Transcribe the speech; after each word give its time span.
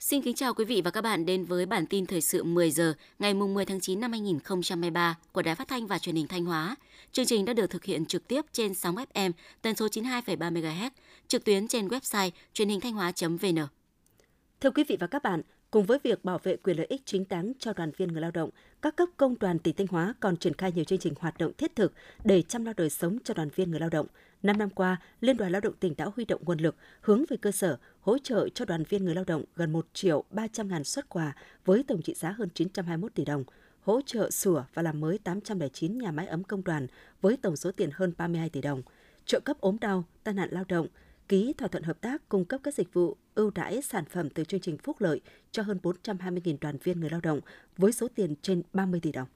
Xin 0.00 0.22
kính 0.22 0.34
chào 0.34 0.54
quý 0.54 0.64
vị 0.64 0.82
và 0.84 0.90
các 0.90 1.00
bạn 1.00 1.26
đến 1.26 1.44
với 1.44 1.66
bản 1.66 1.86
tin 1.86 2.06
thời 2.06 2.20
sự 2.20 2.44
10 2.44 2.70
giờ 2.70 2.94
ngày 3.18 3.34
10 3.34 3.64
tháng 3.64 3.80
9 3.80 4.00
năm 4.00 4.12
2023 4.12 5.18
của 5.32 5.42
Đài 5.42 5.54
Phát 5.54 5.68
thanh 5.68 5.86
và 5.86 5.98
Truyền 5.98 6.16
hình 6.16 6.26
Thanh 6.26 6.44
Hóa. 6.44 6.76
Chương 7.12 7.26
trình 7.26 7.44
đã 7.44 7.52
được 7.52 7.70
thực 7.70 7.84
hiện 7.84 8.06
trực 8.06 8.28
tiếp 8.28 8.44
trên 8.52 8.74
sóng 8.74 8.96
FM 8.96 9.32
tần 9.62 9.76
số 9.76 9.86
92,3 9.86 10.52
MHz, 10.52 10.90
trực 11.28 11.44
tuyến 11.44 11.68
trên 11.68 11.88
website 11.88 12.30
truyền 12.54 12.68
hình 12.68 12.80
thanh 12.80 12.92
hóa.vn. 12.92 13.66
Thưa 14.60 14.70
quý 14.70 14.84
vị 14.88 14.96
và 15.00 15.06
các 15.06 15.22
bạn, 15.22 15.42
cùng 15.76 15.86
với 15.86 15.98
việc 16.02 16.24
bảo 16.24 16.38
vệ 16.38 16.56
quyền 16.56 16.76
lợi 16.76 16.86
ích 16.86 17.02
chính 17.04 17.24
đáng 17.28 17.52
cho 17.58 17.72
đoàn 17.72 17.90
viên 17.96 18.12
người 18.12 18.20
lao 18.20 18.30
động, 18.30 18.50
các 18.82 18.96
cấp 18.96 19.08
công 19.16 19.38
đoàn 19.38 19.58
tỉnh 19.58 19.76
Thanh 19.76 19.86
Hóa 19.86 20.14
còn 20.20 20.36
triển 20.36 20.54
khai 20.54 20.72
nhiều 20.72 20.84
chương 20.84 20.98
trình 20.98 21.12
hoạt 21.18 21.38
động 21.38 21.52
thiết 21.58 21.76
thực 21.76 21.92
để 22.24 22.42
chăm 22.42 22.64
lo 22.64 22.72
đời 22.76 22.90
sống 22.90 23.18
cho 23.24 23.34
đoàn 23.34 23.48
viên 23.54 23.70
người 23.70 23.80
lao 23.80 23.88
động– 23.88 24.06
5 24.42 24.58
năm 24.58 24.70
qua, 24.70 24.96
Liên 25.20 25.36
đoàn 25.36 25.52
Lao 25.52 25.60
động 25.60 25.74
tỉnh 25.80 25.94
đã 25.96 26.06
huy 26.16 26.24
động 26.24 26.42
nguồn 26.44 26.58
lực 26.58 26.76
hướng 27.00 27.24
về 27.28 27.36
cơ 27.36 27.52
sở, 27.52 27.78
hỗ 28.00 28.18
trợ 28.18 28.48
cho 28.48 28.64
đoàn 28.64 28.84
viên 28.88 29.04
người 29.04 29.14
lao 29.14 29.24
động 29.24 29.44
gần 29.56 29.72
1 29.72 29.86
triệu 29.92 30.24
300 30.30 30.68
ngàn 30.68 30.84
xuất 30.84 31.08
quà 31.08 31.36
với 31.64 31.84
tổng 31.88 32.02
trị 32.02 32.14
giá 32.14 32.30
hơn 32.30 32.48
921 32.54 33.14
tỷ 33.14 33.24
đồng, 33.24 33.44
hỗ 33.82 34.00
trợ 34.06 34.30
sửa 34.30 34.66
và 34.74 34.82
làm 34.82 35.00
mới 35.00 35.18
809 35.18 35.98
nhà 35.98 36.12
máy 36.12 36.26
ấm 36.26 36.44
công 36.44 36.64
đoàn 36.64 36.86
với 37.20 37.36
tổng 37.36 37.56
số 37.56 37.72
tiền 37.72 37.90
hơn 37.92 38.12
32 38.16 38.50
tỷ 38.50 38.60
đồng, 38.60 38.82
trợ 39.26 39.40
cấp 39.40 39.60
ốm 39.60 39.76
đau, 39.80 40.04
tai 40.24 40.34
nạn 40.34 40.48
lao 40.52 40.64
động, 40.68 40.86
ký 41.28 41.52
thỏa 41.58 41.68
thuận 41.68 41.82
hợp 41.82 42.00
tác 42.00 42.28
cung 42.28 42.44
cấp 42.44 42.60
các 42.64 42.74
dịch 42.74 42.92
vụ 42.92 43.16
ưu 43.34 43.50
đãi 43.50 43.82
sản 43.82 44.04
phẩm 44.04 44.30
từ 44.30 44.44
chương 44.44 44.60
trình 44.60 44.78
phúc 44.78 44.96
lợi 45.00 45.20
cho 45.50 45.62
hơn 45.62 45.78
420.000 45.82 46.56
đoàn 46.60 46.76
viên 46.82 47.00
người 47.00 47.10
lao 47.10 47.20
động 47.20 47.40
với 47.76 47.92
số 47.92 48.08
tiền 48.14 48.34
trên 48.42 48.62
30 48.72 49.00
tỷ 49.00 49.12
đồng. 49.12 49.28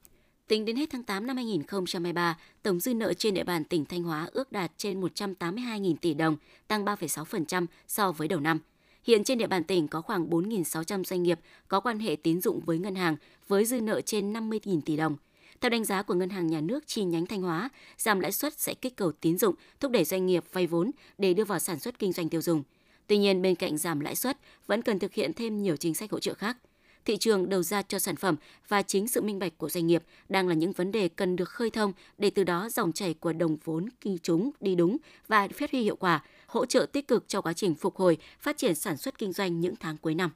Tính 0.47 0.65
đến 0.65 0.75
hết 0.75 0.89
tháng 0.91 1.03
8 1.03 1.27
năm 1.27 1.35
2023, 1.35 2.37
tổng 2.63 2.79
dư 2.79 2.93
nợ 2.93 3.13
trên 3.13 3.33
địa 3.33 3.43
bàn 3.43 3.63
tỉnh 3.63 3.85
Thanh 3.85 4.03
Hóa 4.03 4.29
ước 4.31 4.51
đạt 4.51 4.71
trên 4.77 5.01
182.000 5.01 5.95
tỷ 6.01 6.13
đồng, 6.13 6.37
tăng 6.67 6.85
3,6% 6.85 7.65
so 7.87 8.11
với 8.11 8.27
đầu 8.27 8.39
năm. 8.39 8.59
Hiện 9.03 9.23
trên 9.23 9.37
địa 9.37 9.47
bàn 9.47 9.63
tỉnh 9.63 9.87
có 9.87 10.01
khoảng 10.01 10.29
4.600 10.29 11.03
doanh 11.03 11.23
nghiệp 11.23 11.39
có 11.67 11.79
quan 11.79 11.99
hệ 11.99 12.15
tín 12.15 12.41
dụng 12.41 12.59
với 12.59 12.77
ngân 12.77 12.95
hàng 12.95 13.15
với 13.47 13.65
dư 13.65 13.81
nợ 13.81 14.01
trên 14.01 14.33
50.000 14.33 14.81
tỷ 14.85 14.97
đồng. 14.97 15.15
Theo 15.61 15.69
đánh 15.69 15.83
giá 15.83 16.01
của 16.01 16.13
Ngân 16.13 16.29
hàng 16.29 16.47
Nhà 16.47 16.61
nước 16.61 16.87
chi 16.87 17.03
nhánh 17.03 17.25
Thanh 17.25 17.41
Hóa, 17.41 17.69
giảm 17.97 18.19
lãi 18.19 18.31
suất 18.31 18.59
sẽ 18.59 18.73
kích 18.73 18.95
cầu 18.95 19.11
tín 19.11 19.37
dụng, 19.37 19.55
thúc 19.79 19.91
đẩy 19.91 20.03
doanh 20.03 20.25
nghiệp 20.25 20.43
vay 20.51 20.67
vốn 20.67 20.91
để 21.17 21.33
đưa 21.33 21.43
vào 21.43 21.59
sản 21.59 21.79
xuất 21.79 21.99
kinh 21.99 22.11
doanh 22.11 22.29
tiêu 22.29 22.41
dùng. 22.41 22.63
Tuy 23.07 23.17
nhiên, 23.17 23.41
bên 23.41 23.55
cạnh 23.55 23.77
giảm 23.77 23.99
lãi 23.99 24.15
suất, 24.15 24.37
vẫn 24.67 24.81
cần 24.81 24.99
thực 24.99 25.13
hiện 25.13 25.33
thêm 25.33 25.61
nhiều 25.61 25.75
chính 25.77 25.95
sách 25.95 26.11
hỗ 26.11 26.19
trợ 26.19 26.33
khác– 26.33 26.57
thị 27.05 27.17
trường 27.17 27.49
đầu 27.49 27.63
ra 27.63 27.81
cho 27.81 27.99
sản 27.99 28.15
phẩm 28.15 28.35
và 28.67 28.81
chính 28.81 29.07
sự 29.07 29.21
minh 29.21 29.39
bạch 29.39 29.57
của 29.57 29.69
doanh 29.69 29.87
nghiệp 29.87 30.03
đang 30.29 30.47
là 30.47 30.53
những 30.53 30.71
vấn 30.71 30.91
đề 30.91 31.07
cần 31.07 31.35
được 31.35 31.49
khơi 31.49 31.69
thông 31.69 31.93
để 32.17 32.29
từ 32.29 32.43
đó 32.43 32.69
dòng 32.69 32.91
chảy 32.91 33.13
của 33.13 33.33
đồng 33.33 33.57
vốn 33.63 33.89
kinh 34.01 34.17
chúng 34.23 34.51
đi 34.59 34.75
đúng 34.75 34.97
và 35.27 35.47
phát 35.47 35.71
huy 35.71 35.81
hiệu 35.81 35.95
quả, 35.95 36.23
hỗ 36.47 36.65
trợ 36.65 36.85
tích 36.91 37.07
cực 37.07 37.27
cho 37.27 37.41
quá 37.41 37.53
trình 37.53 37.75
phục 37.75 37.95
hồi, 37.95 38.17
phát 38.39 38.57
triển 38.57 38.75
sản 38.75 38.97
xuất 38.97 39.17
kinh 39.17 39.33
doanh 39.33 39.59
những 39.59 39.75
tháng 39.79 39.97
cuối 39.97 40.15
năm. 40.15 40.31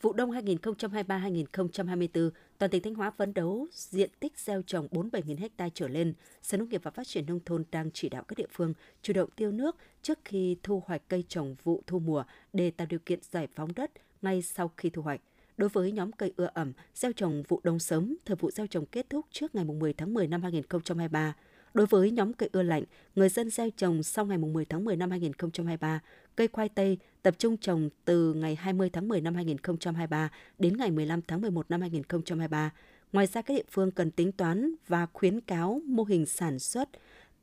Vụ 0.00 0.12
đông 0.12 0.30
2023-2024, 0.30 2.30
toàn 2.58 2.70
tỉnh 2.70 2.82
Thanh 2.82 2.94
Hóa 2.94 3.10
phấn 3.10 3.34
đấu 3.34 3.66
diện 3.72 4.10
tích 4.20 4.38
gieo 4.38 4.62
trồng 4.62 4.88
47.000 4.90 5.48
ha 5.58 5.68
trở 5.74 5.88
lên. 5.88 6.14
Sở 6.42 6.58
Nông 6.58 6.68
nghiệp 6.68 6.80
và 6.84 6.90
Phát 6.90 7.06
triển 7.06 7.26
Nông 7.26 7.40
thôn 7.44 7.64
đang 7.70 7.90
chỉ 7.94 8.08
đạo 8.08 8.24
các 8.28 8.38
địa 8.38 8.46
phương 8.52 8.74
chủ 9.02 9.12
động 9.12 9.30
tiêu 9.36 9.52
nước 9.52 9.76
trước 10.02 10.18
khi 10.24 10.56
thu 10.62 10.82
hoạch 10.86 11.02
cây 11.08 11.24
trồng 11.28 11.56
vụ 11.62 11.82
thu 11.86 11.98
mùa 11.98 12.24
để 12.52 12.70
tạo 12.70 12.86
điều 12.90 13.00
kiện 13.06 13.18
giải 13.22 13.48
phóng 13.54 13.74
đất 13.76 13.90
ngay 14.22 14.42
sau 14.42 14.70
khi 14.76 14.90
thu 14.90 15.02
hoạch. 15.02 15.20
Đối 15.56 15.68
với 15.68 15.92
nhóm 15.92 16.12
cây 16.12 16.32
ưa 16.36 16.50
ẩm, 16.54 16.72
gieo 16.94 17.12
trồng 17.12 17.42
vụ 17.48 17.60
đông 17.64 17.78
sớm, 17.78 18.16
thời 18.24 18.36
vụ 18.36 18.50
gieo 18.50 18.66
trồng 18.66 18.86
kết 18.86 19.10
thúc 19.10 19.26
trước 19.30 19.54
ngày 19.54 19.64
10 19.64 19.92
tháng 19.92 20.14
10 20.14 20.26
năm 20.26 20.42
2023. 20.42 21.34
Đối 21.74 21.86
với 21.86 22.10
nhóm 22.10 22.32
cây 22.32 22.48
ưa 22.52 22.62
lạnh, 22.62 22.84
người 23.14 23.28
dân 23.28 23.50
gieo 23.50 23.70
trồng 23.76 24.02
sau 24.02 24.26
ngày 24.26 24.38
10 24.38 24.64
tháng 24.64 24.84
10 24.84 24.96
năm 24.96 25.10
2023, 25.10 26.00
cây 26.36 26.48
khoai 26.48 26.68
tây 26.68 26.98
tập 27.28 27.34
trung 27.38 27.56
trồng 27.56 27.88
từ 28.04 28.34
ngày 28.34 28.54
20 28.54 28.90
tháng 28.92 29.08
10 29.08 29.20
năm 29.20 29.34
2023 29.34 30.30
đến 30.58 30.76
ngày 30.76 30.90
15 30.90 31.20
tháng 31.22 31.40
11 31.40 31.70
năm 31.70 31.80
2023. 31.80 32.70
Ngoài 33.12 33.26
ra, 33.26 33.42
các 33.42 33.54
địa 33.54 33.62
phương 33.70 33.90
cần 33.90 34.10
tính 34.10 34.32
toán 34.32 34.74
và 34.86 35.06
khuyến 35.12 35.40
cáo 35.40 35.80
mô 35.86 36.04
hình 36.04 36.26
sản 36.26 36.58
xuất 36.58 36.88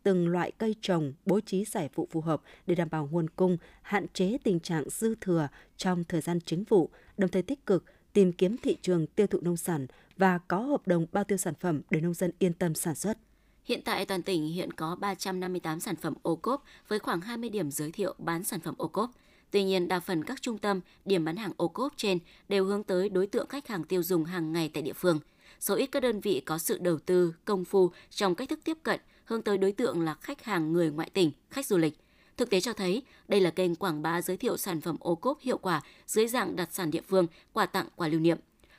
từng 0.03 0.28
loại 0.28 0.51
cây 0.51 0.75
trồng 0.81 1.13
bố 1.25 1.40
trí 1.40 1.66
giải 1.66 1.90
vụ 1.96 2.07
phù 2.12 2.22
hợp 2.22 2.41
để 2.68 2.75
đảm 2.75 2.88
bảo 2.91 3.09
nguồn 3.12 3.29
cung, 3.29 3.57
hạn 3.81 4.06
chế 4.13 4.38
tình 4.44 4.59
trạng 4.59 4.90
dư 4.90 5.16
thừa 5.22 5.47
trong 5.78 6.03
thời 6.03 6.22
gian 6.22 6.40
chính 6.46 6.63
vụ, 6.63 6.90
đồng 7.17 7.29
thời 7.29 7.41
tích 7.41 7.66
cực 7.66 7.85
tìm 8.13 8.31
kiếm 8.31 8.57
thị 8.57 8.78
trường 8.81 9.07
tiêu 9.07 9.28
thụ 9.28 9.40
nông 9.41 9.57
sản 9.57 9.88
và 10.17 10.38
có 10.38 10.59
hợp 10.59 10.88
đồng 10.88 11.06
bao 11.12 11.23
tiêu 11.23 11.38
sản 11.38 11.53
phẩm 11.59 11.81
để 11.90 12.02
nông 12.02 12.13
dân 12.13 12.31
yên 12.40 12.53
tâm 12.53 12.75
sản 12.75 12.96
xuất. 12.96 13.17
Hiện 13.66 13.81
tại 13.85 14.06
toàn 14.06 14.23
tỉnh 14.23 14.47
hiện 14.47 14.73
có 14.73 14.96
358 14.96 15.79
sản 15.79 15.96
phẩm 15.96 16.13
ô 16.22 16.35
cốp 16.35 16.63
với 16.88 17.00
khoảng 17.00 17.22
20 17.22 17.50
điểm 17.50 17.72
giới 17.72 17.91
thiệu 17.91 18.16
bán 18.17 18.44
sản 18.44 18.59
phẩm 18.59 18.75
ô 18.78 18.88
cốp. 18.88 19.12
Tuy 19.52 19.64
nhiên, 19.64 19.88
đa 19.88 20.00
phần 20.00 20.24
các 20.24 20.42
trung 20.42 20.58
tâm, 20.58 20.82
điểm 21.06 21.26
bán 21.26 21.36
hàng 21.36 21.52
ô 21.58 21.68
cốp 21.68 21.94
trên 21.98 22.20
đều 22.50 22.66
hướng 22.66 22.84
tới 22.84 23.10
đối 23.10 23.28
tượng 23.28 23.48
khách 23.48 23.68
hàng 23.68 23.84
tiêu 23.84 24.04
dùng 24.04 24.24
hàng 24.24 24.54
ngày 24.54 24.70
tại 24.74 24.84
địa 24.84 24.94
phương. 24.94 25.20
Số 25.60 25.76
ít 25.76 25.86
các 25.86 26.00
đơn 26.00 26.22
vị 26.22 26.42
có 26.46 26.58
sự 26.58 26.78
đầu 26.78 27.00
tư, 27.00 27.34
công 27.46 27.66
phu 27.66 27.92
trong 28.10 28.36
cách 28.36 28.50
thức 28.50 28.60
tiếp 28.64 28.78
cận, 28.84 29.00
hướng 29.26 29.42
tới 29.42 29.58
đối 29.58 29.72
tượng 29.72 30.02
là 30.02 30.14
khách 30.14 30.44
hàng 30.44 30.74
người 30.74 30.92
ngoại 30.92 31.10
tỉnh, 31.10 31.32
khách 31.50 31.66
du 31.66 31.78
lịch. 31.78 31.98
Thực 32.38 32.50
tế 32.50 32.60
cho 32.60 32.74
thấy, 32.74 33.04
đây 33.28 33.42
là 33.42 33.50
kênh 33.50 33.76
quảng 33.76 34.02
bá 34.02 34.22
giới 34.22 34.38
thiệu 34.38 34.58
sản 34.58 34.82
phẩm 34.82 34.98
ô 35.00 35.16
cốp 35.16 35.40
hiệu 35.42 35.58
quả 35.58 35.82
dưới 36.08 36.28
dạng 36.28 36.56
đặt 36.56 36.70
sản 36.72 36.92
địa 36.92 37.02
phương, 37.02 37.28
quà 37.54 37.66
tặng, 37.66 37.88
quà 37.96 38.08
lưu 38.08 38.20
niệm. 38.20 38.38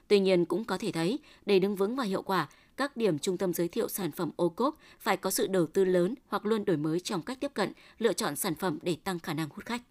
Tuy 0.09 0.21
nhiên 0.21 0.45
cũng 0.45 0.65
có 0.65 0.79
thể 0.79 0.93
thấy, 0.93 1.19
để 1.47 1.59
đứng 1.59 1.77
vững 1.77 1.97
và 1.97 2.05
hiệu 2.05 2.23
quả, 2.23 2.49
các 2.77 2.97
điểm 2.97 3.19
trung 3.19 3.39
tâm 3.39 3.55
giới 3.55 3.69
thiệu 3.69 3.89
sản 3.89 4.13
phẩm 4.13 4.31
ô 4.37 4.49
cốp 4.49 4.79
phải 5.01 5.17
có 5.17 5.31
sự 5.31 5.47
đầu 5.47 5.67
tư 5.67 5.85
lớn 5.85 6.15
hoặc 6.27 6.47
luôn 6.47 6.65
đổi 6.65 6.77
mới 6.77 7.01
trong 7.01 7.23
cách 7.23 7.41
tiếp 7.41 7.51
cận, 7.55 7.73
lựa 7.99 8.13
chọn 8.13 8.37
sản 8.37 8.55
phẩm 8.55 8.79
để 8.83 8.97
tăng 9.05 9.19
khả 9.19 9.35
năng 9.35 9.49
hút 9.49 9.65
khách. 9.65 9.83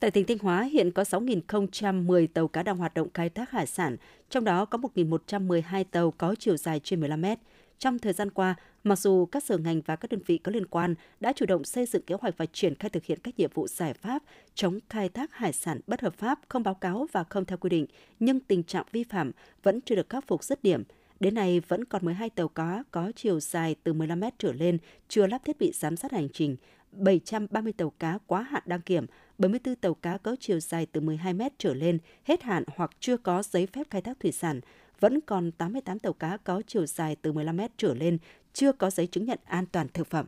Tại 0.00 0.10
tỉnh 0.10 0.24
Thanh 0.26 0.38
Hóa 0.38 0.62
hiện 0.62 0.90
có 0.90 1.02
6.010 1.02 2.26
tàu 2.34 2.48
cá 2.48 2.62
đang 2.62 2.76
hoạt 2.76 2.94
động 2.94 3.08
khai 3.14 3.28
thác 3.28 3.50
hải 3.50 3.66
sản, 3.66 3.96
trong 4.30 4.44
đó 4.44 4.64
có 4.64 4.78
1.112 4.78 5.84
tàu 5.90 6.10
có 6.10 6.34
chiều 6.38 6.56
dài 6.56 6.80
trên 6.80 7.00
15 7.00 7.20
mét. 7.20 7.38
Trong 7.78 7.98
thời 7.98 8.12
gian 8.12 8.30
qua, 8.30 8.54
mặc 8.84 8.98
dù 8.98 9.26
các 9.26 9.44
sở 9.44 9.58
ngành 9.58 9.80
và 9.86 9.96
các 9.96 10.10
đơn 10.10 10.20
vị 10.26 10.38
có 10.38 10.52
liên 10.52 10.66
quan 10.66 10.94
đã 11.20 11.32
chủ 11.32 11.46
động 11.46 11.64
xây 11.64 11.86
dựng 11.86 12.02
kế 12.02 12.14
hoạch 12.20 12.34
và 12.36 12.46
triển 12.46 12.74
khai 12.74 12.90
thực 12.90 13.04
hiện 13.04 13.18
các 13.22 13.38
nhiệm 13.38 13.50
vụ 13.54 13.68
giải 13.68 13.94
pháp 13.94 14.22
chống 14.54 14.78
khai 14.88 15.08
thác 15.08 15.34
hải 15.34 15.52
sản 15.52 15.80
bất 15.86 16.00
hợp 16.00 16.14
pháp, 16.14 16.40
không 16.48 16.62
báo 16.62 16.74
cáo 16.74 17.06
và 17.12 17.24
không 17.24 17.44
theo 17.44 17.58
quy 17.58 17.70
định, 17.70 17.86
nhưng 18.20 18.40
tình 18.40 18.62
trạng 18.62 18.84
vi 18.92 19.04
phạm 19.04 19.30
vẫn 19.62 19.80
chưa 19.80 19.94
được 19.94 20.08
khắc 20.08 20.26
phục 20.26 20.44
dứt 20.44 20.62
điểm. 20.62 20.82
Đến 21.20 21.34
nay 21.34 21.60
vẫn 21.68 21.84
còn 21.84 22.04
12 22.04 22.30
tàu 22.30 22.48
cá 22.48 22.82
có 22.90 23.12
chiều 23.16 23.40
dài 23.40 23.76
từ 23.84 23.92
15 23.92 24.20
mét 24.20 24.34
trở 24.38 24.52
lên 24.52 24.78
chưa 25.08 25.26
lắp 25.26 25.44
thiết 25.44 25.58
bị 25.58 25.72
giám 25.72 25.96
sát 25.96 26.12
hành 26.12 26.28
trình, 26.32 26.56
730 26.96 27.72
tàu 27.72 27.90
cá 27.90 28.18
quá 28.26 28.42
hạn 28.42 28.62
đăng 28.66 28.80
kiểm, 28.80 29.06
74 29.38 29.74
tàu 29.74 29.94
cá 29.94 30.18
có 30.18 30.36
chiều 30.40 30.60
dài 30.60 30.86
từ 30.92 31.00
12 31.00 31.34
mét 31.34 31.52
trở 31.58 31.74
lên 31.74 31.98
hết 32.24 32.42
hạn 32.42 32.64
hoặc 32.76 32.90
chưa 33.00 33.16
có 33.16 33.42
giấy 33.42 33.66
phép 33.66 33.86
khai 33.90 34.02
thác 34.02 34.20
thủy 34.20 34.32
sản, 34.32 34.60
vẫn 35.00 35.20
còn 35.20 35.52
88 35.52 35.98
tàu 35.98 36.12
cá 36.12 36.36
có 36.36 36.62
chiều 36.66 36.86
dài 36.86 37.16
từ 37.22 37.32
15 37.32 37.56
mét 37.56 37.70
trở 37.76 37.94
lên 37.94 38.18
chưa 38.52 38.72
có 38.72 38.90
giấy 38.90 39.06
chứng 39.06 39.24
nhận 39.24 39.38
an 39.44 39.66
toàn 39.72 39.88
thực 39.94 40.06
phẩm. 40.06 40.26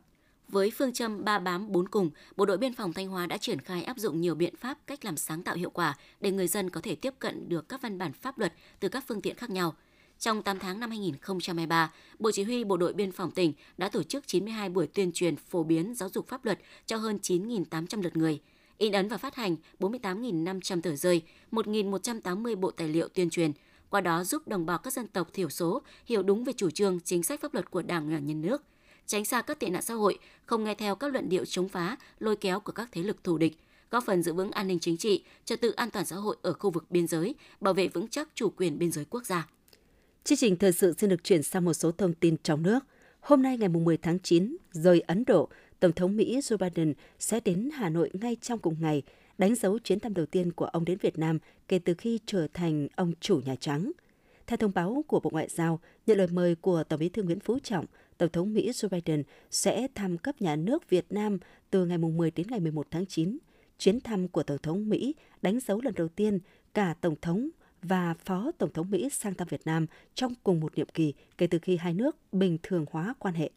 Với 0.48 0.72
phương 0.76 0.92
châm 0.92 1.24
ba 1.24 1.38
bám 1.38 1.72
bốn 1.72 1.88
cùng, 1.88 2.10
Bộ 2.36 2.46
đội 2.46 2.58
Biên 2.58 2.74
phòng 2.74 2.92
Thanh 2.92 3.08
Hóa 3.08 3.26
đã 3.26 3.38
triển 3.38 3.60
khai 3.60 3.82
áp 3.82 3.98
dụng 3.98 4.20
nhiều 4.20 4.34
biện 4.34 4.56
pháp 4.56 4.78
cách 4.86 5.04
làm 5.04 5.16
sáng 5.16 5.42
tạo 5.42 5.54
hiệu 5.54 5.70
quả 5.70 5.96
để 6.20 6.30
người 6.30 6.48
dân 6.48 6.70
có 6.70 6.80
thể 6.80 6.94
tiếp 6.94 7.14
cận 7.18 7.48
được 7.48 7.68
các 7.68 7.82
văn 7.82 7.98
bản 7.98 8.12
pháp 8.12 8.38
luật 8.38 8.52
từ 8.80 8.88
các 8.88 9.04
phương 9.08 9.22
tiện 9.22 9.36
khác 9.36 9.50
nhau. 9.50 9.74
Trong 10.18 10.42
8 10.42 10.58
tháng 10.58 10.80
năm 10.80 10.90
2023, 10.90 11.92
Bộ 12.18 12.30
Chỉ 12.30 12.42
huy 12.42 12.64
Bộ 12.64 12.76
đội 12.76 12.92
Biên 12.92 13.12
phòng 13.12 13.30
tỉnh 13.30 13.52
đã 13.78 13.88
tổ 13.88 14.02
chức 14.02 14.26
92 14.26 14.68
buổi 14.68 14.86
tuyên 14.86 15.12
truyền 15.12 15.36
phổ 15.36 15.62
biến 15.62 15.94
giáo 15.94 16.08
dục 16.08 16.28
pháp 16.28 16.44
luật 16.44 16.58
cho 16.86 16.96
hơn 16.96 17.18
9.800 17.22 18.02
lượt 18.02 18.16
người, 18.16 18.40
in 18.78 18.92
ấn 18.92 19.08
và 19.08 19.16
phát 19.16 19.34
hành 19.34 19.56
48.500 19.80 20.80
tờ 20.80 20.96
rơi, 20.96 21.22
1.180 21.52 22.56
bộ 22.56 22.70
tài 22.70 22.88
liệu 22.88 23.08
tuyên 23.08 23.30
truyền– 23.30 23.52
qua 23.90 24.00
đó 24.00 24.24
giúp 24.24 24.48
đồng 24.48 24.66
bào 24.66 24.78
các 24.78 24.92
dân 24.92 25.06
tộc 25.06 25.32
thiểu 25.32 25.48
số 25.48 25.82
hiểu 26.06 26.22
đúng 26.22 26.44
về 26.44 26.52
chủ 26.52 26.70
trương, 26.70 27.00
chính 27.00 27.22
sách 27.22 27.40
pháp 27.40 27.54
luật 27.54 27.70
của 27.70 27.82
Đảng 27.82 28.10
và 28.10 28.18
Nhân 28.18 28.40
nước, 28.40 28.62
tránh 29.06 29.24
xa 29.24 29.42
các 29.42 29.60
tệ 29.60 29.68
nạn 29.68 29.82
xã 29.82 29.94
hội, 29.94 30.18
không 30.46 30.64
nghe 30.64 30.74
theo 30.74 30.94
các 30.94 31.12
luận 31.12 31.28
điệu 31.28 31.44
chống 31.44 31.68
phá, 31.68 31.96
lôi 32.18 32.36
kéo 32.36 32.60
của 32.60 32.72
các 32.72 32.88
thế 32.92 33.02
lực 33.02 33.24
thù 33.24 33.38
địch, 33.38 33.58
góp 33.90 34.04
phần 34.04 34.22
giữ 34.22 34.32
vững 34.32 34.50
an 34.50 34.66
ninh 34.66 34.78
chính 34.78 34.96
trị, 34.96 35.24
trật 35.44 35.60
tự 35.60 35.70
an 35.70 35.90
toàn 35.90 36.06
xã 36.06 36.16
hội 36.16 36.36
ở 36.42 36.52
khu 36.52 36.70
vực 36.70 36.90
biên 36.90 37.06
giới, 37.06 37.34
bảo 37.60 37.74
vệ 37.74 37.88
vững 37.88 38.08
chắc 38.08 38.28
chủ 38.34 38.50
quyền 38.56 38.78
biên 38.78 38.92
giới 38.92 39.04
quốc 39.04 39.26
gia. 39.26 39.48
Chương 40.26 40.38
trình 40.38 40.56
thời 40.56 40.72
sự 40.72 40.94
xin 40.98 41.10
được 41.10 41.24
chuyển 41.24 41.42
sang 41.42 41.64
một 41.64 41.72
số 41.72 41.92
thông 41.92 42.14
tin 42.14 42.36
trong 42.42 42.62
nước. 42.62 42.78
Hôm 43.20 43.42
nay 43.42 43.58
ngày 43.58 43.68
10 43.68 43.96
tháng 43.96 44.18
9, 44.18 44.56
rời 44.72 45.00
Ấn 45.00 45.24
Độ, 45.26 45.48
Tổng 45.80 45.92
thống 45.92 46.16
Mỹ 46.16 46.38
Joe 46.38 46.56
Biden 46.56 46.94
sẽ 47.18 47.40
đến 47.44 47.70
Hà 47.74 47.88
Nội 47.88 48.10
ngay 48.12 48.36
trong 48.40 48.58
cùng 48.58 48.76
ngày 48.80 49.02
đánh 49.38 49.54
dấu 49.54 49.78
chuyến 49.78 50.00
thăm 50.00 50.14
đầu 50.14 50.26
tiên 50.26 50.52
của 50.52 50.64
ông 50.64 50.84
đến 50.84 50.98
Việt 51.00 51.18
Nam 51.18 51.38
kể 51.68 51.78
từ 51.78 51.94
khi 51.94 52.20
trở 52.26 52.46
thành 52.54 52.88
ông 52.96 53.12
chủ 53.20 53.40
Nhà 53.46 53.54
Trắng. 53.60 53.92
Theo 54.46 54.56
thông 54.56 54.72
báo 54.74 55.04
của 55.06 55.20
Bộ 55.20 55.30
Ngoại 55.30 55.48
giao, 55.48 55.80
nhận 56.06 56.18
lời 56.18 56.28
mời 56.32 56.54
của 56.54 56.84
Tổng 56.84 57.00
bí 57.00 57.08
thư 57.08 57.22
Nguyễn 57.22 57.40
Phú 57.40 57.58
Trọng, 57.62 57.86
Tổng 58.18 58.30
thống 58.32 58.54
Mỹ 58.54 58.70
Joe 58.70 58.88
Biden 58.88 59.22
sẽ 59.50 59.88
thăm 59.94 60.18
cấp 60.18 60.42
nhà 60.42 60.56
nước 60.56 60.90
Việt 60.90 61.06
Nam 61.10 61.38
từ 61.70 61.86
ngày 61.86 61.98
10 61.98 62.30
đến 62.30 62.46
ngày 62.50 62.60
11 62.60 62.86
tháng 62.90 63.06
9. 63.06 63.38
Chuyến 63.78 64.00
thăm 64.00 64.28
của 64.28 64.42
Tổng 64.42 64.58
thống 64.62 64.88
Mỹ 64.88 65.14
đánh 65.42 65.60
dấu 65.60 65.80
lần 65.80 65.94
đầu 65.94 66.08
tiên 66.08 66.38
cả 66.74 66.94
Tổng 67.00 67.14
thống 67.22 67.48
và 67.88 68.14
Phó 68.24 68.50
Tổng 68.58 68.72
thống 68.72 68.90
Mỹ 68.90 69.08
sang 69.12 69.34
thăm 69.34 69.48
Việt 69.50 69.60
Nam 69.64 69.86
trong 70.14 70.34
cùng 70.44 70.60
một 70.60 70.78
nhiệm 70.78 70.88
kỳ 70.94 71.14
kể 71.38 71.46
từ 71.46 71.58
khi 71.62 71.76
hai 71.76 71.94
nước 71.94 72.16
bình 72.32 72.58
thường 72.62 72.84
hóa 72.90 73.14
quan 73.18 73.34
hệ. 73.34 73.50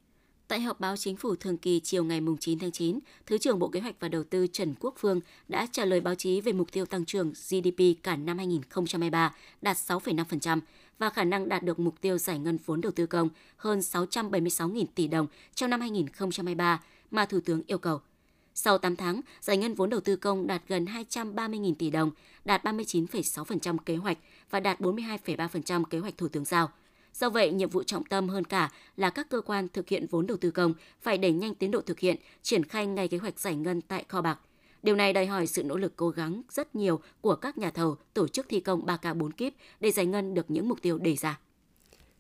Tại 0.48 0.62
họp 0.62 0.80
báo 0.80 0.98
chính 0.98 1.18
phủ 1.18 1.36
thường 1.36 1.58
kỳ 1.58 1.80
chiều 1.80 2.04
ngày 2.04 2.22
9 2.40 2.60
tháng 2.60 2.72
9, 2.72 3.00
Thứ 3.26 3.38
trưởng 3.38 3.60
Bộ 3.60 3.68
Kế 3.68 3.80
hoạch 3.80 3.96
và 4.00 4.08
Đầu 4.08 4.24
tư 4.24 4.48
Trần 4.48 4.76
Quốc 4.80 4.94
Phương 4.98 5.20
đã 5.48 5.68
trả 5.72 5.86
lời 5.86 6.02
báo 6.02 6.16
chí 6.16 6.42
về 6.42 6.52
mục 6.52 6.72
tiêu 6.72 6.86
tăng 6.86 7.06
trưởng 7.06 7.32
GDP 7.32 8.04
cả 8.04 8.16
năm 8.16 8.38
2023 8.38 9.36
đạt 9.62 9.78
6,5% 9.78 10.60
và 11.00 11.10
khả 11.10 11.24
năng 11.24 11.50
đạt 11.50 11.64
được 11.64 11.80
mục 11.80 12.02
tiêu 12.02 12.18
giải 12.18 12.40
ngân 12.40 12.58
vốn 12.66 12.82
đầu 12.82 12.92
tư 12.92 13.06
công 13.06 13.30
hơn 13.58 13.80
676.000 13.80 14.86
tỷ 14.96 15.08
đồng 15.08 15.28
trong 15.56 15.70
năm 15.70 15.82
2023 15.82 16.84
mà 17.12 17.26
Thủ 17.26 17.40
tướng 17.46 17.62
yêu 17.68 17.78
cầu. 17.78 18.00
Sau 18.62 18.78
8 18.78 18.96
tháng, 18.96 19.22
giải 19.42 19.58
ngân 19.58 19.74
vốn 19.74 19.90
đầu 19.90 20.00
tư 20.00 20.16
công 20.16 20.48
đạt 20.48 20.62
gần 20.68 20.86
230.000 20.86 21.76
tỷ 21.76 21.90
đồng, 21.90 22.12
đạt 22.46 22.64
39,6% 22.64 23.78
kế 23.78 23.96
hoạch 23.96 24.18
và 24.50 24.60
đạt 24.60 24.80
42,3% 24.82 25.84
kế 25.84 26.00
hoạch 26.00 26.18
Thủ 26.18 26.28
tướng 26.28 26.46
giao. 26.46 26.70
Do 27.14 27.30
vậy, 27.30 27.52
nhiệm 27.52 27.70
vụ 27.70 27.84
trọng 27.84 28.06
tâm 28.06 28.30
hơn 28.30 28.44
cả 28.44 28.72
là 28.98 29.10
các 29.10 29.30
cơ 29.30 29.42
quan 29.42 29.68
thực 29.74 29.90
hiện 29.90 30.08
vốn 30.08 30.28
đầu 30.28 30.38
tư 30.38 30.52
công 30.52 30.74
phải 31.02 31.18
đẩy 31.18 31.32
nhanh 31.32 31.56
tiến 31.56 31.72
độ 31.72 31.82
thực 31.82 32.00
hiện, 32.00 32.18
triển 32.42 32.64
khai 32.64 32.88
ngay 32.88 33.08
kế 33.08 33.18
hoạch 33.18 33.40
giải 33.40 33.56
ngân 33.56 33.82
tại 33.82 34.06
kho 34.08 34.22
bạc. 34.22 34.40
Điều 34.84 34.96
này 34.96 35.14
đòi 35.14 35.26
hỏi 35.26 35.48
sự 35.48 35.64
nỗ 35.64 35.78
lực 35.78 35.96
cố 35.96 36.10
gắng 36.10 36.42
rất 36.50 36.76
nhiều 36.76 37.00
của 37.22 37.36
các 37.36 37.58
nhà 37.58 37.72
thầu 37.72 37.98
tổ 38.14 38.28
chức 38.28 38.46
thi 38.50 38.60
công 38.60 38.86
3K 38.86 39.14
4 39.14 39.32
kíp 39.32 39.54
để 39.80 39.92
giải 39.92 40.06
ngân 40.06 40.34
được 40.34 40.52
những 40.52 40.70
mục 40.70 40.82
tiêu 40.82 40.98
đề 40.98 41.16
ra. 41.16 41.40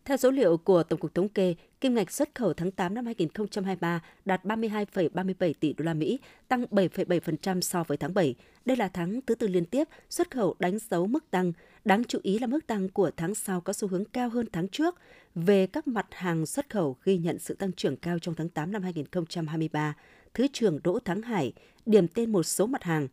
Theo 0.09 0.17
số 0.17 0.31
liệu 0.31 0.57
của 0.57 0.83
Tổng 0.83 0.99
cục 0.99 1.15
Thống 1.15 1.29
kê, 1.29 1.55
kim 1.81 1.95
ngạch 1.95 2.11
xuất 2.11 2.35
khẩu 2.35 2.53
tháng 2.53 2.71
8 2.71 2.93
năm 2.93 3.05
2023 3.05 4.01
đạt 4.25 4.45
32,37 4.45 5.53
tỷ 5.59 5.73
đô 5.73 5.85
la 5.85 5.93
Mỹ, 5.93 6.19
tăng 6.47 6.65
7,7% 6.71 7.61
so 7.61 7.83
với 7.83 7.97
tháng 7.97 8.13
7. 8.13 8.35
Đây 8.65 8.77
là 8.77 8.87
tháng 8.87 9.21
thứ 9.21 9.35
tư 9.35 9.47
liên 9.47 9.65
tiếp 9.65 9.87
xuất 10.09 10.31
khẩu 10.31 10.55
đánh 10.59 10.77
dấu 10.89 11.07
mức 11.07 11.31
tăng. 11.31 11.53
Đáng 11.85 12.03
chú 12.03 12.19
ý 12.23 12.39
là 12.39 12.47
mức 12.47 12.67
tăng 12.67 12.89
của 12.89 13.11
tháng 13.17 13.35
sau 13.35 13.61
có 13.61 13.73
xu 13.73 13.87
hướng 13.87 14.05
cao 14.05 14.29
hơn 14.29 14.45
tháng 14.51 14.67
trước. 14.67 14.95
Về 15.35 15.67
các 15.67 15.87
mặt 15.87 16.07
hàng 16.11 16.45
xuất 16.45 16.69
khẩu 16.69 16.97
ghi 17.03 17.17
nhận 17.17 17.39
sự 17.39 17.53
tăng 17.53 17.71
trưởng 17.71 17.97
cao 17.97 18.19
trong 18.19 18.35
tháng 18.35 18.49
8 18.49 18.71
năm 18.71 18.83
2023, 18.83 19.93
Thứ 20.33 20.47
trưởng 20.53 20.79
Đỗ 20.83 20.99
Thắng 20.99 21.21
Hải 21.21 21.53
điểm 21.85 22.07
tên 22.07 22.31
một 22.31 22.43
số 22.43 22.65
mặt 22.65 22.83
hàng 22.83 23.07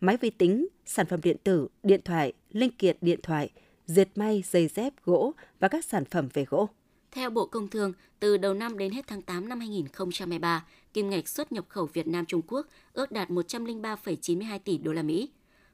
máy 0.00 0.16
vi 0.16 0.30
tính, 0.30 0.66
sản 0.86 1.06
phẩm 1.06 1.20
điện 1.22 1.36
tử, 1.44 1.68
điện 1.82 2.00
thoại, 2.04 2.32
linh 2.50 2.72
kiện 2.72 2.96
điện 3.00 3.20
thoại, 3.22 3.50
dệt 3.86 4.08
may, 4.14 4.42
giày 4.50 4.68
dép, 4.68 4.92
gỗ 5.04 5.34
và 5.60 5.68
các 5.68 5.84
sản 5.84 6.04
phẩm 6.04 6.28
về 6.32 6.44
gỗ. 6.44 6.68
Theo 7.10 7.30
Bộ 7.30 7.46
Công 7.46 7.68
Thương, 7.68 7.92
từ 8.20 8.36
đầu 8.36 8.54
năm 8.54 8.78
đến 8.78 8.92
hết 8.92 9.06
tháng 9.06 9.22
8 9.22 9.48
năm 9.48 9.60
2023, 9.60 10.64
kim 10.92 11.10
ngạch 11.10 11.28
xuất 11.28 11.52
nhập 11.52 11.64
khẩu 11.68 11.86
Việt 11.86 12.06
Nam 12.06 12.26
Trung 12.26 12.42
Quốc 12.46 12.66
ước 12.92 13.12
đạt 13.12 13.30
103,92 13.30 14.58
tỷ 14.58 14.78
đô 14.78 14.92
la 14.92 15.02
Mỹ. 15.02 15.30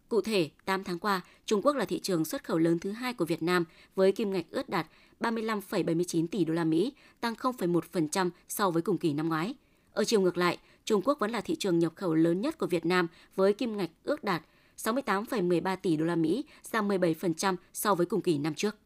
Cụ 0.08 0.20
thể, 0.20 0.50
8 0.64 0.84
tháng 0.84 0.98
qua, 0.98 1.20
Trung 1.46 1.62
Quốc 1.62 1.76
là 1.76 1.84
thị 1.84 1.98
trường 1.98 2.24
xuất 2.24 2.44
khẩu 2.44 2.58
lớn 2.58 2.78
thứ 2.78 2.90
hai 2.90 3.12
của 3.12 3.24
Việt 3.24 3.42
Nam 3.42 3.64
với 3.94 4.12
kim 4.12 4.32
ngạch 4.32 4.46
ước 4.50 4.68
đạt 4.68 4.86
35,79 5.20 6.26
tỷ 6.26 6.44
đô 6.44 6.54
la 6.54 6.64
Mỹ, 6.64 6.92
tăng 7.20 7.34
0,1% 7.34 8.30
so 8.48 8.70
với 8.70 8.82
cùng 8.82 8.98
kỳ 8.98 9.12
năm 9.12 9.28
ngoái. 9.28 9.54
Ở 9.92 10.04
chiều 10.04 10.20
ngược 10.20 10.36
lại, 10.36 10.58
Trung 10.84 11.02
Quốc 11.04 11.18
vẫn 11.18 11.30
là 11.30 11.40
thị 11.40 11.56
trường 11.56 11.78
nhập 11.78 11.92
khẩu 11.96 12.14
lớn 12.14 12.40
nhất 12.40 12.58
của 12.58 12.66
Việt 12.66 12.86
Nam 12.86 13.08
với 13.36 13.52
kim 13.52 13.76
ngạch 13.76 13.90
ước 14.04 14.24
đạt 14.24 14.42
68,13 14.84 15.76
tỷ 15.76 15.96
đô 15.96 16.04
la 16.04 16.16
Mỹ, 16.16 16.44
giảm 16.62 16.88
17% 16.88 17.56
so 17.72 17.94
với 17.94 18.06
cùng 18.06 18.22
kỳ 18.22 18.38
năm 18.38 18.54
trước. 18.54 18.76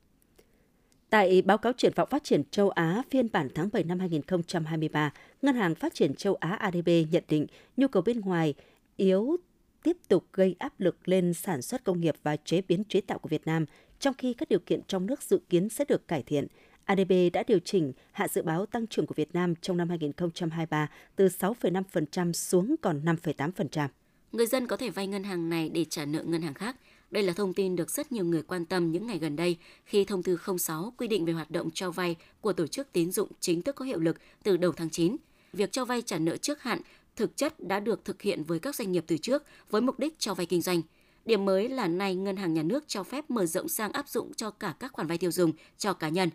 Tại 1.10 1.42
báo 1.42 1.58
cáo 1.58 1.72
triển 1.72 1.92
vọng 1.96 2.08
phát 2.10 2.24
triển 2.24 2.42
châu 2.50 2.70
Á 2.70 3.02
phiên 3.10 3.28
bản 3.32 3.48
tháng 3.54 3.68
7 3.72 3.84
năm 3.84 3.98
2023, 3.98 5.12
Ngân 5.42 5.54
hàng 5.54 5.74
Phát 5.74 5.94
triển 5.94 6.14
châu 6.14 6.34
Á 6.34 6.50
ADB 6.50 6.88
nhận 7.10 7.24
định 7.28 7.46
nhu 7.76 7.88
cầu 7.88 8.02
bên 8.02 8.20
ngoài 8.20 8.54
yếu 8.96 9.36
tiếp 9.82 9.96
tục 10.08 10.24
gây 10.32 10.56
áp 10.58 10.80
lực 10.80 11.08
lên 11.08 11.34
sản 11.34 11.62
xuất 11.62 11.84
công 11.84 12.00
nghiệp 12.00 12.14
và 12.22 12.36
chế 12.36 12.62
biến 12.68 12.84
chế 12.84 13.00
tạo 13.00 13.18
của 13.18 13.28
Việt 13.28 13.46
Nam, 13.46 13.66
trong 13.98 14.14
khi 14.18 14.34
các 14.34 14.48
điều 14.48 14.58
kiện 14.58 14.80
trong 14.86 15.06
nước 15.06 15.22
dự 15.22 15.40
kiến 15.48 15.68
sẽ 15.68 15.84
được 15.84 16.08
cải 16.08 16.22
thiện. 16.22 16.46
ADB 16.84 17.12
đã 17.32 17.42
điều 17.46 17.58
chỉnh 17.58 17.92
hạ 18.12 18.28
dự 18.28 18.42
báo 18.42 18.66
tăng 18.66 18.86
trưởng 18.86 19.06
của 19.06 19.14
Việt 19.14 19.34
Nam 19.34 19.54
trong 19.60 19.76
năm 19.76 19.88
2023 19.88 20.88
từ 21.16 21.26
6,5% 21.26 22.32
xuống 22.32 22.74
còn 22.82 23.00
5,8%. 23.04 23.88
Người 24.32 24.46
dân 24.46 24.66
có 24.66 24.76
thể 24.76 24.90
vay 24.90 25.06
ngân 25.06 25.24
hàng 25.24 25.50
này 25.50 25.68
để 25.68 25.84
trả 25.84 26.04
nợ 26.04 26.22
ngân 26.22 26.42
hàng 26.42 26.54
khác. 26.54 26.76
Đây 27.10 27.22
là 27.22 27.32
thông 27.32 27.54
tin 27.54 27.76
được 27.76 27.90
rất 27.90 28.12
nhiều 28.12 28.24
người 28.24 28.42
quan 28.42 28.64
tâm 28.64 28.92
những 28.92 29.06
ngày 29.06 29.18
gần 29.18 29.36
đây 29.36 29.56
khi 29.84 30.04
thông 30.04 30.22
tư 30.22 30.38
06 30.58 30.92
quy 30.98 31.08
định 31.08 31.24
về 31.24 31.32
hoạt 31.32 31.50
động 31.50 31.70
cho 31.70 31.90
vay 31.90 32.16
của 32.40 32.52
tổ 32.52 32.66
chức 32.66 32.92
tín 32.92 33.10
dụng 33.10 33.28
chính 33.40 33.62
thức 33.62 33.76
có 33.76 33.84
hiệu 33.84 33.98
lực 33.98 34.16
từ 34.42 34.56
đầu 34.56 34.72
tháng 34.72 34.90
9. 34.90 35.16
Việc 35.52 35.72
cho 35.72 35.84
vay 35.84 36.02
trả 36.02 36.18
nợ 36.18 36.36
trước 36.36 36.62
hạn 36.62 36.80
thực 37.16 37.36
chất 37.36 37.60
đã 37.60 37.80
được 37.80 38.04
thực 38.04 38.22
hiện 38.22 38.44
với 38.44 38.58
các 38.58 38.74
doanh 38.74 38.92
nghiệp 38.92 39.04
từ 39.06 39.18
trước 39.18 39.42
với 39.70 39.80
mục 39.80 39.98
đích 39.98 40.18
cho 40.18 40.34
vay 40.34 40.46
kinh 40.46 40.62
doanh. 40.62 40.82
Điểm 41.24 41.44
mới 41.44 41.68
là 41.68 41.88
nay 41.88 42.14
ngân 42.14 42.36
hàng 42.36 42.54
nhà 42.54 42.62
nước 42.62 42.84
cho 42.86 43.02
phép 43.02 43.30
mở 43.30 43.46
rộng 43.46 43.68
sang 43.68 43.92
áp 43.92 44.08
dụng 44.08 44.34
cho 44.34 44.50
cả 44.50 44.74
các 44.80 44.92
khoản 44.92 45.08
vay 45.08 45.18
tiêu 45.18 45.30
dùng 45.30 45.52
cho 45.78 45.92
cá 45.92 46.08
nhân. 46.08 46.30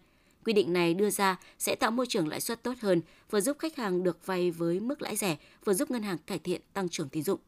Quy 0.45 0.53
định 0.53 0.73
này 0.73 0.93
đưa 0.93 1.09
ra 1.09 1.39
sẽ 1.59 1.75
tạo 1.75 1.91
môi 1.91 2.05
trường 2.09 2.27
lãi 2.27 2.41
suất 2.41 2.63
tốt 2.63 2.73
hơn, 2.81 3.01
vừa 3.29 3.41
giúp 3.41 3.57
khách 3.59 3.75
hàng 3.75 4.03
được 4.03 4.25
vay 4.25 4.51
với 4.51 4.79
mức 4.79 5.01
lãi 5.01 5.15
rẻ, 5.15 5.37
vừa 5.65 5.73
giúp 5.73 5.91
ngân 5.91 6.03
hàng 6.03 6.17
cải 6.17 6.39
thiện 6.39 6.61
tăng 6.73 6.89
trưởng 6.89 7.09
tín 7.09 7.23
dụng. 7.23 7.39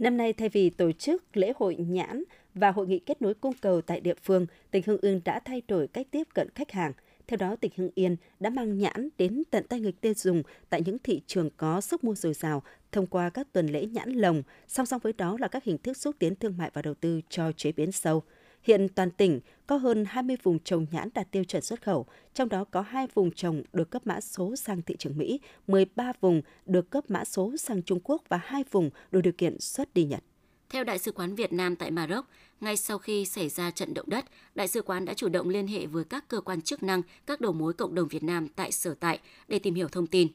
Năm 0.00 0.16
nay 0.16 0.32
thay 0.32 0.48
vì 0.48 0.70
tổ 0.70 0.92
chức 0.92 1.36
lễ 1.36 1.52
hội 1.56 1.76
nhãn 1.76 2.24
và 2.54 2.70
hội 2.70 2.86
nghị 2.86 2.98
kết 2.98 3.22
nối 3.22 3.34
cung 3.34 3.52
cầu 3.60 3.80
tại 3.80 4.00
địa 4.00 4.14
phương, 4.22 4.46
tỉnh 4.70 4.82
Hưng 4.86 5.00
Yên 5.00 5.20
đã 5.24 5.40
thay 5.40 5.62
đổi 5.68 5.88
cách 5.88 6.06
tiếp 6.10 6.22
cận 6.34 6.48
khách 6.54 6.70
hàng. 6.70 6.92
Theo 7.26 7.36
đó, 7.36 7.56
tỉnh 7.56 7.72
Hưng 7.76 7.90
Yên 7.94 8.16
đã 8.40 8.50
mang 8.50 8.78
nhãn 8.78 9.08
đến 9.18 9.42
tận 9.50 9.66
tay 9.68 9.80
người 9.80 9.92
tiêu 9.92 10.12
dùng 10.16 10.42
tại 10.70 10.82
những 10.86 10.98
thị 10.98 11.20
trường 11.26 11.50
có 11.56 11.80
sức 11.80 12.04
mua 12.04 12.14
dồi 12.14 12.34
dào 12.34 12.62
thông 12.92 13.06
qua 13.06 13.30
các 13.30 13.52
tuần 13.52 13.66
lễ 13.66 13.86
nhãn 13.86 14.12
lồng, 14.12 14.42
song 14.68 14.86
song 14.86 15.00
với 15.04 15.12
đó 15.12 15.36
là 15.40 15.48
các 15.48 15.64
hình 15.64 15.78
thức 15.78 15.96
xúc 15.96 16.16
tiến 16.18 16.34
thương 16.34 16.56
mại 16.58 16.70
và 16.74 16.82
đầu 16.82 16.94
tư 16.94 17.20
cho 17.28 17.52
chế 17.52 17.72
biến 17.72 17.92
sâu. 17.92 18.22
Hiện 18.62 18.88
toàn 18.88 19.10
tỉnh 19.10 19.40
có 19.66 19.76
hơn 19.76 20.04
20 20.08 20.36
vùng 20.42 20.58
trồng 20.58 20.86
nhãn 20.90 21.08
đạt 21.14 21.30
tiêu 21.30 21.44
chuẩn 21.44 21.62
xuất 21.62 21.82
khẩu, 21.82 22.06
trong 22.34 22.48
đó 22.48 22.64
có 22.64 22.80
2 22.80 23.06
vùng 23.14 23.30
trồng 23.30 23.62
được 23.72 23.90
cấp 23.90 24.06
mã 24.06 24.20
số 24.20 24.56
sang 24.56 24.82
thị 24.82 24.96
trường 24.98 25.18
Mỹ, 25.18 25.40
13 25.66 26.12
vùng 26.20 26.42
được 26.66 26.90
cấp 26.90 27.04
mã 27.08 27.24
số 27.24 27.56
sang 27.56 27.82
Trung 27.82 28.00
Quốc 28.04 28.22
và 28.28 28.36
2 28.36 28.64
vùng 28.70 28.90
đủ 29.10 29.20
điều 29.20 29.32
kiện 29.32 29.60
xuất 29.60 29.94
đi 29.94 30.04
Nhật. 30.04 30.22
Theo 30.70 30.84
Đại 30.84 30.98
sứ 30.98 31.12
quán 31.12 31.34
Việt 31.34 31.52
Nam 31.52 31.76
tại 31.76 31.90
Maroc, 31.90 32.26
ngay 32.60 32.76
sau 32.76 32.98
khi 32.98 33.24
xảy 33.24 33.48
ra 33.48 33.70
trận 33.70 33.94
động 33.94 34.10
đất, 34.10 34.24
Đại 34.54 34.68
sứ 34.68 34.82
quán 34.82 35.04
đã 35.04 35.14
chủ 35.14 35.28
động 35.28 35.48
liên 35.48 35.66
hệ 35.66 35.86
với 35.86 36.04
các 36.04 36.28
cơ 36.28 36.40
quan 36.40 36.62
chức 36.62 36.82
năng, 36.82 37.02
các 37.26 37.40
đầu 37.40 37.52
mối 37.52 37.72
cộng 37.72 37.94
đồng 37.94 38.08
Việt 38.08 38.22
Nam 38.22 38.48
tại 38.48 38.72
sở 38.72 38.94
tại 39.00 39.18
để 39.48 39.58
tìm 39.58 39.74
hiểu 39.74 39.88
thông 39.88 40.06
tin. 40.06 40.28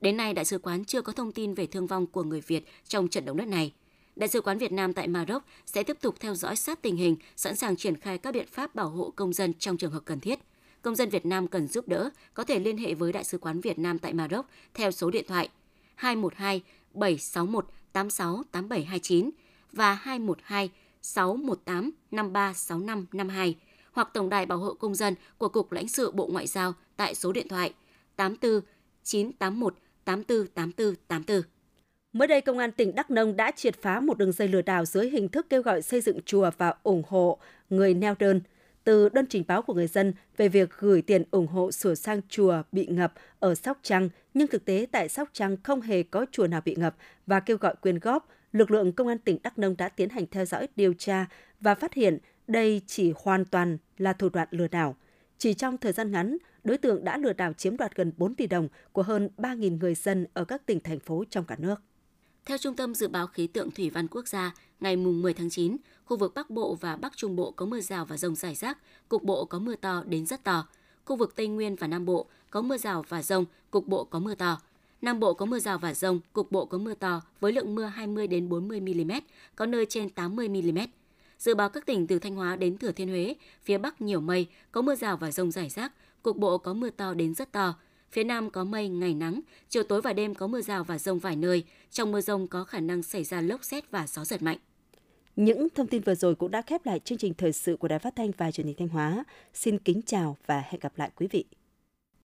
Đến 0.00 0.16
nay, 0.16 0.34
Đại 0.34 0.44
sứ 0.44 0.58
quán 0.58 0.84
chưa 0.84 1.02
có 1.02 1.12
thông 1.12 1.32
tin 1.32 1.54
về 1.54 1.66
thương 1.66 1.86
vong 1.86 2.06
của 2.06 2.22
người 2.22 2.40
Việt 2.40 2.64
trong 2.88 3.08
trận 3.08 3.24
động 3.24 3.36
đất 3.36 3.48
này. 3.48 3.72
Đại 4.16 4.28
sứ 4.28 4.40
quán 4.40 4.58
Việt 4.58 4.72
Nam 4.72 4.92
tại 4.92 5.08
Maroc 5.08 5.42
sẽ 5.66 5.82
tiếp 5.82 5.96
tục 6.00 6.14
theo 6.20 6.34
dõi 6.34 6.56
sát 6.56 6.82
tình 6.82 6.96
hình, 6.96 7.16
sẵn 7.36 7.56
sàng 7.56 7.76
triển 7.76 7.96
khai 7.96 8.18
các 8.18 8.34
biện 8.34 8.46
pháp 8.46 8.74
bảo 8.74 8.88
hộ 8.88 9.12
công 9.16 9.32
dân 9.32 9.52
trong 9.58 9.76
trường 9.76 9.92
hợp 9.92 10.02
cần 10.04 10.20
thiết. 10.20 10.38
Công 10.82 10.96
dân 10.96 11.08
Việt 11.08 11.26
Nam 11.26 11.48
cần 11.48 11.68
giúp 11.68 11.88
đỡ 11.88 12.10
có 12.34 12.44
thể 12.44 12.58
liên 12.58 12.78
hệ 12.78 12.94
với 12.94 13.12
Đại 13.12 13.24
sứ 13.24 13.38
quán 13.38 13.60
Việt 13.60 13.78
Nam 13.78 13.98
tại 13.98 14.12
Maroc 14.12 14.46
theo 14.74 14.90
số 14.90 15.10
điện 15.10 15.24
thoại 15.28 15.48
212 15.94 16.62
761 16.94 17.66
86 17.92 18.42
8729 18.52 19.30
và 19.72 19.94
212 19.94 20.70
618 21.02 21.90
536552 22.10 23.56
hoặc 23.92 24.10
Tổng 24.14 24.28
đài 24.28 24.46
Bảo 24.46 24.58
hộ 24.58 24.74
Công 24.74 24.94
dân 24.94 25.14
của 25.38 25.48
Cục 25.48 25.72
lãnh 25.72 25.88
sự 25.88 26.10
Bộ 26.10 26.26
Ngoại 26.26 26.46
giao 26.46 26.74
tại 26.96 27.14
số 27.14 27.32
điện 27.32 27.48
thoại 27.48 27.72
84 28.16 28.60
981 29.04 29.74
848484. 30.04 31.59
Mới 32.12 32.28
đây, 32.28 32.40
Công 32.40 32.58
an 32.58 32.72
tỉnh 32.72 32.94
Đắk 32.94 33.10
Nông 33.10 33.36
đã 33.36 33.50
triệt 33.50 33.82
phá 33.82 34.00
một 34.00 34.18
đường 34.18 34.32
dây 34.32 34.48
lừa 34.48 34.62
đảo 34.62 34.84
dưới 34.84 35.10
hình 35.10 35.28
thức 35.28 35.46
kêu 35.50 35.62
gọi 35.62 35.82
xây 35.82 36.00
dựng 36.00 36.20
chùa 36.26 36.50
và 36.58 36.74
ủng 36.82 37.02
hộ 37.08 37.38
người 37.70 37.94
neo 37.94 38.14
đơn. 38.18 38.40
Từ 38.84 39.08
đơn 39.08 39.26
trình 39.26 39.44
báo 39.48 39.62
của 39.62 39.74
người 39.74 39.86
dân 39.86 40.12
về 40.36 40.48
việc 40.48 40.70
gửi 40.78 41.02
tiền 41.02 41.24
ủng 41.30 41.46
hộ 41.46 41.72
sửa 41.72 41.94
sang 41.94 42.20
chùa 42.28 42.62
bị 42.72 42.86
ngập 42.86 43.12
ở 43.38 43.54
Sóc 43.54 43.78
Trăng, 43.82 44.08
nhưng 44.34 44.46
thực 44.48 44.64
tế 44.64 44.86
tại 44.92 45.08
Sóc 45.08 45.28
Trăng 45.32 45.56
không 45.62 45.80
hề 45.80 46.02
có 46.02 46.26
chùa 46.32 46.46
nào 46.46 46.60
bị 46.64 46.74
ngập 46.74 46.96
và 47.26 47.40
kêu 47.40 47.56
gọi 47.56 47.74
quyên 47.76 47.98
góp, 47.98 48.28
lực 48.52 48.70
lượng 48.70 48.92
Công 48.92 49.08
an 49.08 49.18
tỉnh 49.18 49.38
Đắk 49.42 49.58
Nông 49.58 49.76
đã 49.76 49.88
tiến 49.88 50.08
hành 50.08 50.26
theo 50.26 50.44
dõi 50.44 50.68
điều 50.76 50.94
tra 50.94 51.26
và 51.60 51.74
phát 51.74 51.94
hiện 51.94 52.18
đây 52.46 52.80
chỉ 52.86 53.12
hoàn 53.16 53.44
toàn 53.44 53.78
là 53.98 54.12
thủ 54.12 54.28
đoạn 54.28 54.48
lừa 54.50 54.68
đảo. 54.68 54.96
Chỉ 55.38 55.54
trong 55.54 55.78
thời 55.78 55.92
gian 55.92 56.12
ngắn, 56.12 56.36
đối 56.64 56.78
tượng 56.78 57.04
đã 57.04 57.18
lừa 57.18 57.32
đảo 57.32 57.52
chiếm 57.52 57.76
đoạt 57.76 57.96
gần 57.96 58.12
4 58.16 58.34
tỷ 58.34 58.46
đồng 58.46 58.68
của 58.92 59.02
hơn 59.02 59.28
3.000 59.36 59.78
người 59.78 59.94
dân 59.94 60.26
ở 60.34 60.44
các 60.44 60.66
tỉnh, 60.66 60.80
thành 60.80 60.98
phố 60.98 61.24
trong 61.30 61.44
cả 61.44 61.56
nước. 61.58 61.82
Theo 62.46 62.58
Trung 62.58 62.76
tâm 62.76 62.94
Dự 62.94 63.08
báo 63.08 63.26
Khí 63.26 63.46
tượng 63.46 63.70
Thủy 63.70 63.90
văn 63.90 64.08
Quốc 64.08 64.28
gia, 64.28 64.54
ngày 64.80 64.96
10 64.96 65.34
tháng 65.34 65.50
9, 65.50 65.76
khu 66.04 66.16
vực 66.16 66.34
Bắc 66.34 66.50
Bộ 66.50 66.74
và 66.74 66.96
Bắc 66.96 67.16
Trung 67.16 67.36
Bộ 67.36 67.50
có 67.50 67.66
mưa 67.66 67.80
rào 67.80 68.04
và 68.04 68.16
rông 68.16 68.34
rải 68.34 68.54
rác, 68.54 68.78
cục 69.08 69.22
bộ 69.22 69.44
có 69.44 69.58
mưa 69.58 69.76
to 69.76 70.02
đến 70.06 70.26
rất 70.26 70.44
to. 70.44 70.68
Khu 71.04 71.16
vực 71.16 71.36
Tây 71.36 71.48
Nguyên 71.48 71.76
và 71.76 71.86
Nam 71.86 72.06
Bộ 72.06 72.26
có 72.50 72.62
mưa 72.62 72.76
rào 72.76 73.04
và 73.08 73.22
rông, 73.22 73.44
cục 73.70 73.86
bộ 73.86 74.04
có 74.04 74.18
mưa 74.18 74.34
to. 74.34 74.60
Nam 75.02 75.20
Bộ 75.20 75.34
có 75.34 75.46
mưa 75.46 75.58
rào 75.58 75.78
và 75.78 75.94
rông, 75.94 76.20
cục 76.32 76.52
bộ 76.52 76.64
có 76.64 76.78
mưa 76.78 76.94
to 76.94 77.22
với 77.40 77.52
lượng 77.52 77.74
mưa 77.74 77.84
20 77.84 78.26
đến 78.26 78.48
40 78.48 78.80
mm, 78.80 79.12
có 79.56 79.66
nơi 79.66 79.86
trên 79.88 80.10
80 80.10 80.48
mm. 80.48 80.78
Dự 81.38 81.54
báo 81.54 81.68
các 81.68 81.86
tỉnh 81.86 82.06
từ 82.06 82.18
Thanh 82.18 82.34
Hóa 82.34 82.56
đến 82.56 82.78
Thừa 82.78 82.92
Thiên 82.92 83.08
Huế, 83.08 83.34
phía 83.62 83.78
Bắc 83.78 84.00
nhiều 84.00 84.20
mây, 84.20 84.46
có 84.72 84.82
mưa 84.82 84.94
rào 84.94 85.16
và 85.16 85.32
rông 85.32 85.50
rải 85.50 85.68
rác, 85.68 85.92
cục 86.22 86.36
bộ 86.36 86.58
có 86.58 86.74
mưa 86.74 86.90
to 86.90 87.14
đến 87.14 87.34
rất 87.34 87.52
to, 87.52 87.74
Phía 88.12 88.24
Nam 88.24 88.50
có 88.50 88.64
mây, 88.64 88.88
ngày 88.88 89.14
nắng, 89.14 89.40
chiều 89.68 89.82
tối 89.82 90.00
và 90.00 90.12
đêm 90.12 90.34
có 90.34 90.46
mưa 90.46 90.60
rào 90.60 90.84
và 90.84 90.98
rông 90.98 91.18
vài 91.18 91.36
nơi. 91.36 91.64
Trong 91.90 92.12
mưa 92.12 92.20
rông 92.20 92.48
có 92.48 92.64
khả 92.64 92.80
năng 92.80 93.02
xảy 93.02 93.24
ra 93.24 93.40
lốc 93.40 93.64
xét 93.64 93.90
và 93.90 94.06
gió 94.06 94.24
giật 94.24 94.42
mạnh. 94.42 94.58
Những 95.36 95.68
thông 95.74 95.86
tin 95.86 96.02
vừa 96.02 96.14
rồi 96.14 96.34
cũng 96.34 96.50
đã 96.50 96.62
khép 96.62 96.86
lại 96.86 96.98
chương 96.98 97.18
trình 97.18 97.34
thời 97.34 97.52
sự 97.52 97.76
của 97.76 97.88
Đài 97.88 97.98
Phát 97.98 98.16
thanh 98.16 98.30
và 98.36 98.50
Truyền 98.50 98.66
hình 98.66 98.76
Thanh 98.78 98.88
Hóa. 98.88 99.24
Xin 99.54 99.78
kính 99.78 100.00
chào 100.06 100.36
và 100.46 100.60
hẹn 100.60 100.80
gặp 100.80 100.92
lại 100.96 101.10
quý 101.16 101.26
vị. 101.30 101.44